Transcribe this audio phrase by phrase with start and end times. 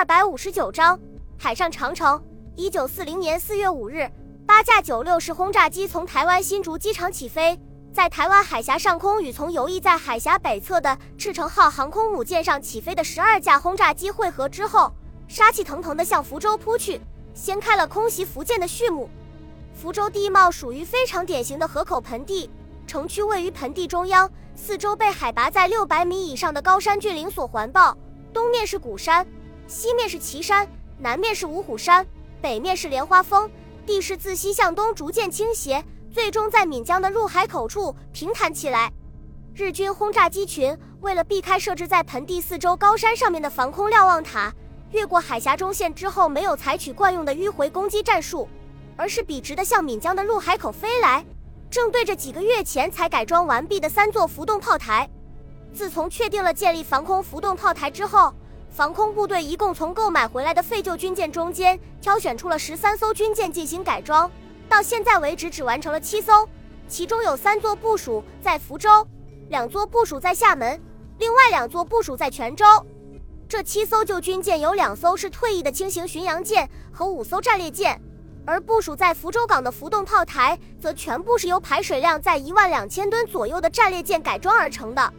[0.00, 0.98] 二百五十九章
[1.38, 2.18] 海上长城。
[2.56, 4.10] 一九四零年四月五日，
[4.46, 7.60] 八架九六式轰炸机从台湾新竹机场起飞，
[7.92, 14.90] 在台湾海峡上空与从游弋在海峡北侧的赤城号航空母舰上起飞的十二架轰炸机汇合之后，
[15.28, 16.98] 杀气腾腾地向福州扑去，
[17.34, 19.06] 掀开了空袭福建的序幕。
[19.74, 22.48] 福州地貌属于非常典型的河口盆地，
[22.86, 27.94] 城区位于盆地中央，四周被海拔在六百米以上的高山峻岭所环抱，
[28.32, 29.26] 东面是鼓山，
[29.70, 30.68] 西面是岐山，
[30.98, 32.04] 南面是五虎山。
[32.42, 33.48] 北面是莲花峰，
[33.86, 38.90] 地势自西向东逐渐倾斜，最终在闽江的入海口处平坦起来。
[39.54, 44.52] 日军轰炸机群为了避开设置在盆地四周高山上面的防空瞭望塔，
[44.90, 48.48] 越过海峡中线之后，没有采取惯用的迂回攻击战术，
[48.96, 51.24] 而是笔直的向闽江的入海口飞来，
[51.70, 55.08] 正对着几个月前才改装完毕的三座浮动炮台。
[55.72, 58.34] 自从确定了建立防空浮动炮台之后。
[58.70, 64.30] 防空部队一共从购买回来的废旧军舰中间挑选出了十三艘军舰进行改装，
[64.68, 66.48] 到现在为止只完成了七艘，
[66.88, 69.06] 其中有三座部署在福州，
[69.48, 70.80] 两座部署在厦门，
[71.18, 72.64] 另外两座部署在泉州。
[73.48, 78.00] 这七艘旧军舰有两艘是退役的轻型巡洋舰和五艘战列舰，
[78.46, 85.12] 而部署在福州港的浮动炮台则全部是由排水量在一万两千吨左右的战列舰改装而成的。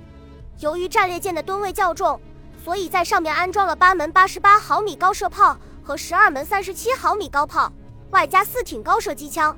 [0.60, 2.20] 由于战列舰的吨位较重。
[2.64, 7.72] 所以在上面安装了八门八十八毫米高射炮和十二门三十七毫米高炮，
[8.12, 9.58] 外加四挺高射机枪。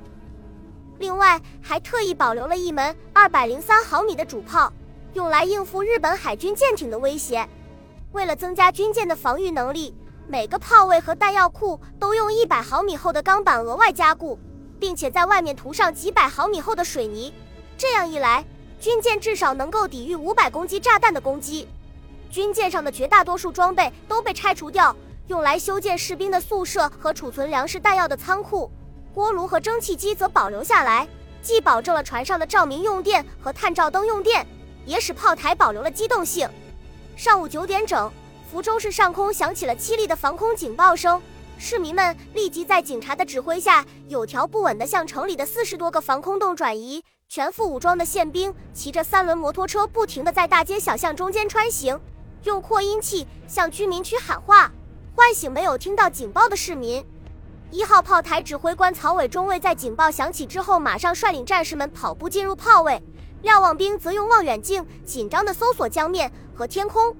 [0.98, 4.72] 另外还特意保留了一门二百零三毫米的主炮，
[5.12, 7.46] 用来应付日本海军舰艇的威胁。
[8.12, 9.94] 为了增加军舰的防御能力，
[10.26, 14.38] 每个炮位和弹药库都用一百毫米厚的钢板额外加固，
[14.78, 17.34] 并且在外面涂上几百毫米厚的水泥。
[17.76, 18.44] 这样一来，
[18.80, 21.68] 军舰至少能够抵御五百公斤炸弹的攻击。
[22.34, 24.92] 军舰上的绝大多数装备都被拆除掉，
[25.28, 28.68] 用来修建士兵的宿舍和储存粮食弹药的仓库。
[29.14, 31.06] 锅炉和蒸汽机则保留下来，
[31.40, 34.44] 既保证了船上的照明用电和探照灯用电，
[34.84, 36.48] 也使炮台保留了机动性。
[37.14, 38.10] 上午九点整，
[38.50, 41.22] 福州市上空响起了凄厉的防空警报声，
[41.56, 47.00] 市民们立即在警察的指挥下，有条不紊地向城里的四十多个防空洞转移。
[47.28, 51.96] 全副武装的宪兵骑着三轮摩托车，不停地在大街小巷中间穿行。
[52.44, 54.70] 用扩音器向居民区喊话，
[55.14, 57.04] 唤醒没有听到警报的市民。
[57.70, 63.02] 一号炮台指挥官曹伟中尉在警报响起之后，马上率领战士们跑步进入炮位。
[63.42, 67.14] 瞭望兵则用望远镜紧张地搜索江面和天空。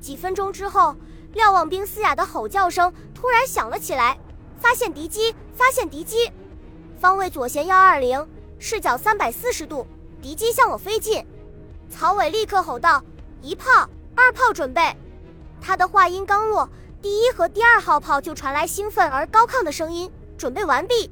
[0.00, 0.94] 几分钟之后，
[1.32, 4.16] 瞭望兵嘶哑的吼叫声突然响了起来
[4.60, 5.34] ：“发现敌机！
[5.54, 6.30] 发现敌机！
[7.00, 8.24] 方位左舷幺二零，
[8.58, 9.86] 视角三百四十度，
[10.22, 11.26] 敌机向我飞近。”
[11.90, 13.02] 曹伟立刻吼道
[13.42, 14.96] ：“一炮！”二炮准备，
[15.60, 16.68] 他的话音刚落，
[17.00, 20.10] 第一和第二号炮就传来兴奋而高亢的声音。
[20.38, 21.10] 准备完毕，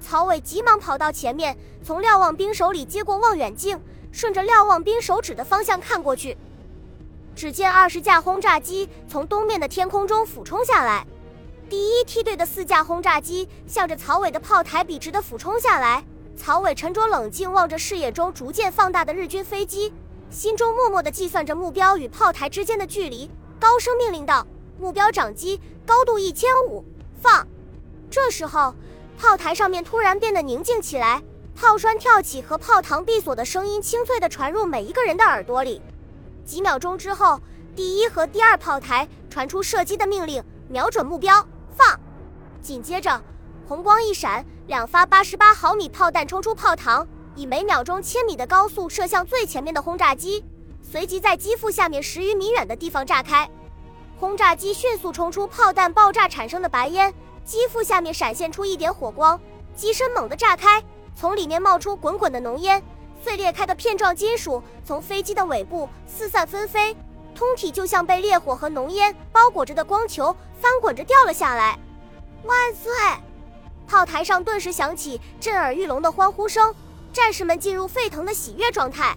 [0.00, 6.36] 曹伟急忙跑到前面，从瞭望兵手里接过望远镜，顺着瞭望兵手指的方向看过去，
[7.34, 11.06] 只见二十架轰炸机从东面的天空中俯冲下来。
[11.68, 16.04] 第一梯队的四架轰炸机向着曹伟的炮台笔直的俯冲下来。
[16.36, 19.92] 曹伟沉着冷静望着视野中逐渐放大的日军飞机。
[20.32, 24.46] 心中默默地计算着目标与炮台之间的距离，高声命令道
[24.80, 26.82] ：“目标长机，高度一千五，
[27.20, 27.46] 放！”
[28.10, 28.74] 这时候，
[29.18, 31.22] 炮台上面突然变得宁静起来，
[31.54, 35.82] 炮栓跳起和炮膛闭锁的声音清脆地传入每一个人的耳朵里。
[36.46, 37.38] 几秒钟之后，
[37.76, 42.00] 第一和第二炮台传出射击的命令，瞄准目标，放！
[42.62, 43.22] 紧接着，
[43.68, 47.06] 红光一闪，两发八十八毫米炮弹冲出炮膛。
[47.34, 50.44] 以每秒钟千米的高速射向最前面的轰炸机，
[50.82, 53.48] 随即在机腹下面十余米远的地方炸开。
[54.18, 57.12] 轰炸机迅速冲出炮弹爆炸产生的白烟，
[57.44, 59.40] 机腹下面闪现出一点火光，
[59.74, 60.82] 机身猛地炸开，
[61.16, 62.82] 从里面冒出滚滚的浓烟，
[63.24, 66.94] 碎裂开的片状金属从飞机的尾部四散纷飞，
[67.34, 71.78] 通体就像被烈火和浓烟包裹着的光球翻滚着掉了下来。
[72.44, 72.92] 万岁！
[73.88, 76.74] 炮台上顿时响起震耳欲聋的欢呼声。
[77.12, 79.16] 战士们进入沸腾的喜悦状态，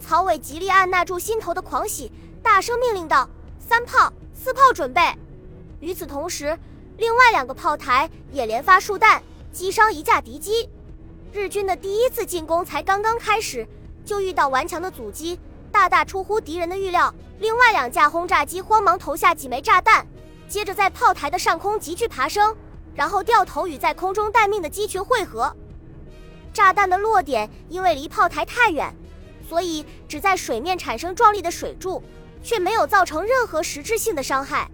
[0.00, 2.10] 曹伟极力按捺住心头的狂喜，
[2.42, 3.28] 大声命令道
[3.60, 5.00] ：“三炮、四炮准备！”
[5.78, 6.58] 与此同时，
[6.96, 9.22] 另外两个炮台也连发数弹，
[9.52, 10.68] 击伤一架敌机。
[11.32, 13.64] 日军的第一次进攻才刚刚开始，
[14.04, 15.38] 就遇到顽强的阻击，
[15.70, 17.14] 大大出乎敌人的预料。
[17.38, 20.04] 另外两架轰炸机慌忙投下几枚炸弹，
[20.48, 22.54] 接着在炮台的上空急剧爬升，
[22.92, 25.54] 然后掉头与在空中待命的机群汇合。
[26.60, 28.94] 炸弹的落点因为离炮台太远，
[29.48, 32.02] 所以只在水面产生壮丽的水柱，
[32.42, 34.70] 却没有造成任何实质性的伤害。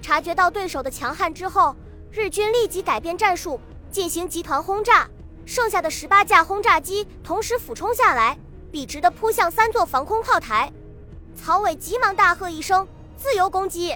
[0.00, 1.76] 察觉到对手的强悍之后，
[2.10, 3.60] 日军立即改变战术，
[3.90, 5.06] 进行集团轰炸。
[5.44, 8.38] 剩下的十八架轰炸机同时俯冲下来，
[8.72, 10.72] 笔直地扑向三座防空炮台。
[11.36, 12.88] 曹伟急忙大喝一声
[13.18, 13.94] ：“自由攻击！”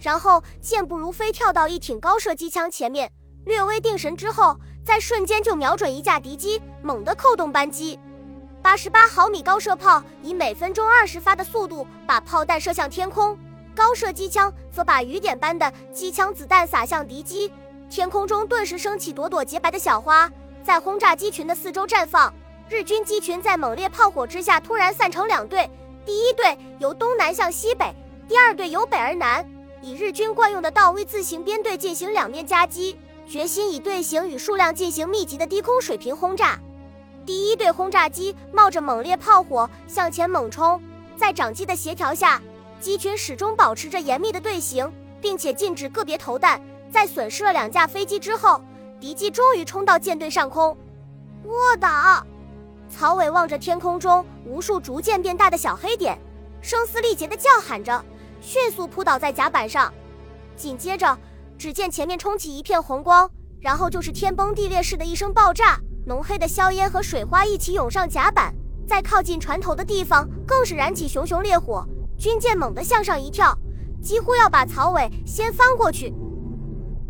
[0.00, 3.12] 然后健步如飞跳到一挺高射机枪前面，
[3.44, 7.98] 略微定神之后，在瞬间就瞄准一架敌机，猛地扣动扳机。
[8.60, 13.36] 八十八毫米高射炮以每分钟二十发的速度把炮弹射向天空，
[13.74, 17.50] 高射机枪则把雨点般的机枪子弹撒向敌机，
[17.88, 20.30] 天空中顿时升起朵朵洁白的小花，
[20.62, 22.32] 在轰炸机群的四周绽放。
[22.68, 25.68] 日军机群在猛烈炮火之下突然散成两队，
[26.04, 27.94] 第一队由东南向西北，
[28.28, 29.46] 第二队由北而南，
[29.80, 36.58] 以日军惯用的倒 V 字形编队进行两面夹击，决心以队形与数量进行密集的低空水平轰炸。
[37.26, 40.80] 第一队轰炸机冒着猛烈炮火向前猛冲，
[41.16, 42.40] 在长机的协调下，
[42.80, 44.90] 机群始终保持着严密的队形，
[45.20, 46.60] 并且禁止个别投弹。
[46.90, 48.62] 在损失了两架飞机之后，
[49.00, 50.76] 敌机终于冲到舰队上空。
[51.44, 52.24] 卧倒！
[52.88, 56.16] 曹伟望着天空中无数逐渐变大的小黑点，
[56.60, 58.04] 声嘶力竭地叫喊着，
[58.40, 59.92] 迅速扑倒在甲板上。
[60.56, 61.18] 紧接着，
[61.56, 63.30] 只见前面冲起一片红光，
[63.60, 65.80] 然后就是天崩地裂似的一声爆炸。
[66.06, 68.54] 浓黑的硝烟和水花一起涌上甲板，
[68.86, 71.86] 在靠近船头的地方更是燃起熊熊烈火。
[72.18, 73.56] 军舰猛地向上一跳，
[74.02, 76.12] 几乎要把曹伟掀翻过去。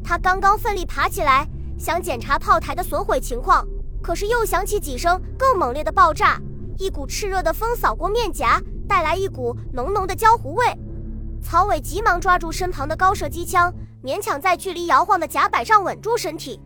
[0.05, 3.67] 他刚刚奋力爬起来，想检查炮台的损毁情况，
[4.00, 6.40] 可是又响起几声更猛烈的爆炸，
[6.79, 10.67] 一股炽热的风扫过面颊，带来一股浓浓的焦糊味。
[11.43, 16.60] 曹伟急忙抓住身旁的高射机枪，勉强在距离摇晃的甲板上稳住身体。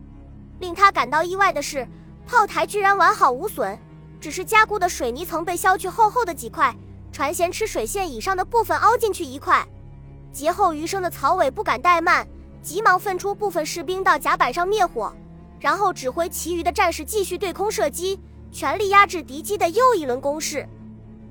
[0.59, 1.87] 令他感到意外的是。
[2.27, 3.75] 炮台居然完好无损，
[4.21, 6.75] 只是加固的水泥层被削去厚厚的几块，
[7.11, 9.67] 船舷吃水线以上的部分凹进去一块。
[10.31, 12.27] 劫后余生的曹伟不敢怠慢，
[12.61, 15.11] 急忙分出部分士兵到甲板上灭火，
[15.59, 18.19] 然后指挥其余的战士继续对空射击，
[18.51, 20.69] 全力压制敌机的又一轮攻势。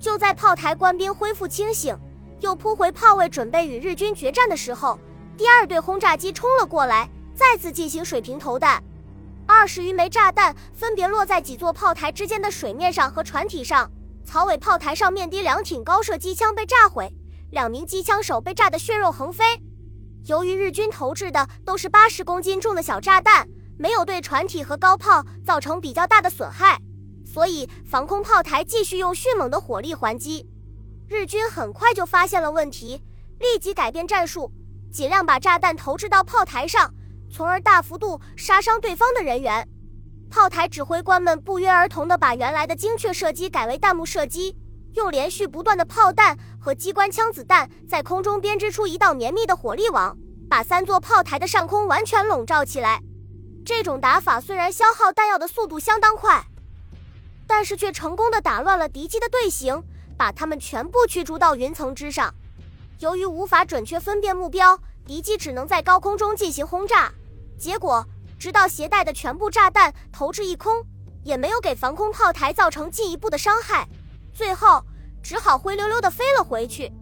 [0.00, 1.96] 就在炮台官兵恢复清醒，
[2.40, 4.98] 又扑回炮位准备与日军决战的时候，
[5.38, 8.82] 第二队轰炸机冲了过来，再次进行水平投弹。
[9.46, 13.88] 二十余枚炸弹分别落在几座炮台之间的水面上和船体上。
[14.24, 17.14] 曹尾炮台上面的两挺高射机枪被炸毁，
[17.52, 19.44] 两名机枪手被炸得血肉横飞。
[20.26, 23.48] 由于日军投掷的都是八十公斤重的小炸弹，
[23.78, 26.80] 没有对船体和高炮造成比较大的损害，
[27.24, 30.48] 所以防空炮台继续用迅猛的火力还击。
[31.06, 33.00] 日军很快就发现了问题，
[33.38, 34.52] 立即改变战术，
[34.90, 36.92] 尽量把炸弹投掷到炮台上。
[37.30, 39.68] 从而大幅度杀伤对方的人员。
[40.30, 44.56] 炮台指挥官们不约而同地把原来的精确射击改为弹幕射击，
[44.94, 50.16] 用连续不断的炮弹和机关枪子弹在空中编织出一道绵密的火力网，
[50.48, 53.02] 把三座炮台的上空完全笼罩起来。
[53.64, 56.46] 这种打法虽然消耗弹药的速度相当快，
[57.46, 59.82] 但是却成功的打乱了敌机的队形，
[60.16, 62.34] 把他们全部驱逐到云层之上。
[62.98, 67.12] 由于无法准确分辨目标，敌机只能在高空中进行轰炸。
[67.56, 68.04] 结果，
[68.38, 70.84] 直到携带的全部炸弹投掷一空，
[71.22, 73.86] 也没有给防空炮台造成进一步的伤害，
[74.32, 74.82] 最后
[75.22, 76.92] 只好灰溜溜地飞了回去。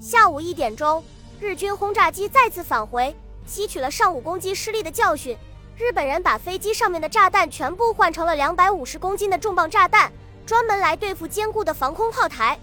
[0.00, 1.02] 下午一点钟，
[1.40, 3.14] 日军轰炸机再次返回，
[3.44, 5.36] 吸取了上午攻击失利的教训，
[5.76, 10.12] 日本人把飞机上面的炸弹全部换成了两百五十公斤的重磅炸弹，
[10.46, 12.56] 专门来对付坚固的防空炮台。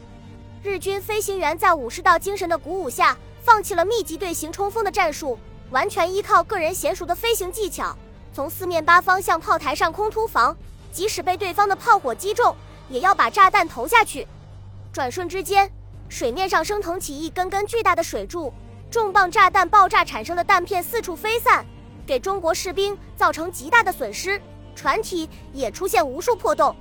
[0.62, 5.39] 日军飞行员在武士道精神的鼓舞下，放弃了密集队形冲锋的战术。
[5.72, 7.96] 完全依靠个人娴熟的飞行技巧，
[8.34, 10.58] 从四面八方向炮台上空突防，
[10.92, 12.54] 即使被对方的炮火击中，
[12.89, 14.28] 也要把炸弹投下去。
[14.92, 15.72] 转瞬之间，
[16.10, 18.51] 水面上升腾起一根根巨大的水柱，
[18.89, 21.63] 重磅炸弹爆炸产生的弹片四处飞散，
[22.06, 24.42] 给中国士兵造成极大的损失，
[24.75, 26.75] 船体也出现无数破洞。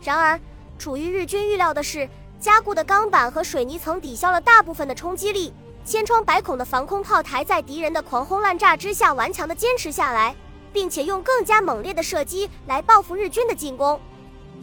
[0.00, 0.40] 然而，
[0.78, 2.08] 处于日军预料的是，
[2.40, 5.52] 加固的钢板和水泥层抵消了大部分的冲击力。
[5.84, 10.34] 千疮百孔的防空炮台在敌人的狂轰滥炸之下顽强地坚持下来，
[10.72, 14.00] 并且用更加猛烈的射击来报复日军的进攻。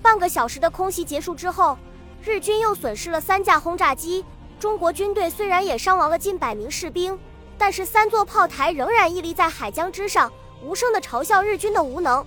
[0.02, 1.78] 半个小时的空袭结束之后，
[2.24, 4.26] 日军又损失了三架轰炸机。
[4.60, 7.18] 中国军队虽然也伤亡了近百名士兵，
[7.58, 10.32] 但是三座炮台仍然屹立在海疆之上，
[10.64, 12.26] 无声地嘲笑日军的无能。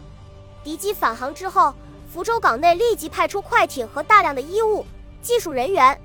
[0.62, 1.72] 敌机返航之后，
[2.12, 4.84] 福州港内立即派出快艇和大量的医务、
[5.20, 6.00] 技术人员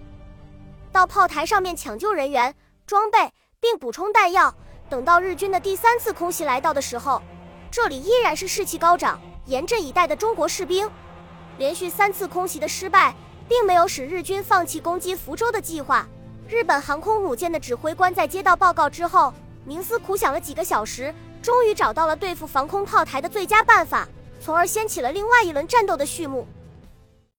[0.91, 2.53] 到炮台上面抢救人员。
[2.88, 3.17] 装备
[3.60, 4.53] 并补充弹药。
[4.91, 7.19] 等到日军的第三次空袭来到的时候，
[7.72, 10.88] 这里依然是士气高涨、严阵以待的中国士兵。
[11.57, 13.15] 连续三次空袭的失败，
[13.50, 16.07] 并没有使日军放弃攻击福州的计划。
[16.48, 19.34] 日本航空母舰的指挥官在接到报告之后，
[19.67, 24.07] 冥思苦想了几个小时，终于找到了对付防空炮台的最佳办法，
[24.39, 26.48] 从而掀起了另外一轮战斗的序幕。